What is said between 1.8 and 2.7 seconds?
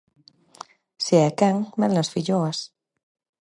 nas filloas.